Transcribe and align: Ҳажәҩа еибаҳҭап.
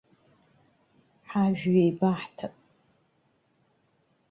Ҳажәҩа 1.29 1.81
еибаҳҭап. 1.85 2.55